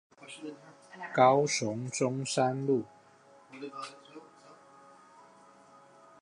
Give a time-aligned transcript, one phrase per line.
[1.13, 2.85] 高雄市中山路